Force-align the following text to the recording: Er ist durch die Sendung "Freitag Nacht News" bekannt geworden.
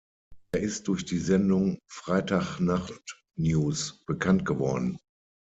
Er 0.51 0.61
ist 0.61 0.87
durch 0.87 1.05
die 1.05 1.19
Sendung 1.19 1.77
"Freitag 1.87 2.59
Nacht 2.59 3.21
News" 3.37 4.03
bekannt 4.07 4.45
geworden. 4.45 4.97